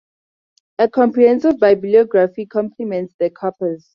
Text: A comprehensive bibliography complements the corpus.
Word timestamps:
A 0.79 0.89
comprehensive 0.89 1.53
bibliography 1.59 2.47
complements 2.47 3.13
the 3.19 3.29
corpus. 3.29 3.87